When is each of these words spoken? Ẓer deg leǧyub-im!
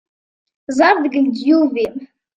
Ẓer 0.77 0.95
deg 1.03 1.13
leǧyub-im! 1.25 1.95